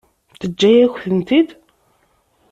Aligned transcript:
Teǧǧa-yak-tent-id? 0.39 1.49